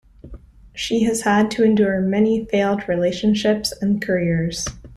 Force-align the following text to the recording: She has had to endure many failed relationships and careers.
She 0.73 1.03
has 1.03 1.21
had 1.21 1.51
to 1.51 1.63
endure 1.63 2.01
many 2.01 2.45
failed 2.45 2.89
relationships 2.89 3.71
and 3.83 4.01
careers. 4.01 4.67